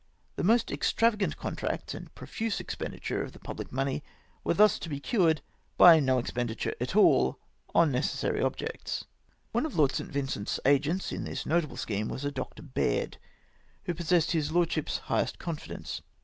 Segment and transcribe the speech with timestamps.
[0.35, 4.03] The most extravagant con tracts and profuse expenditure of the pubhc money
[4.43, 5.43] were thus to be ciu:ed
[5.77, 7.37] by no expenditure at all
[7.75, 9.05] on necessary objects.
[9.51, 10.09] One of Lord St.
[10.11, 12.63] Vincent's agents in this notable scheme, was a Dr.
[12.63, 13.19] Baird,
[13.83, 16.01] who possessed his lordship's highest confidence.